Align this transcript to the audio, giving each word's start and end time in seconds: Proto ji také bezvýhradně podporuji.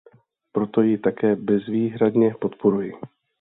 Proto 0.51 0.81
ji 0.81 0.97
také 0.97 1.35
bezvýhradně 1.35 2.35
podporuji. 2.41 2.93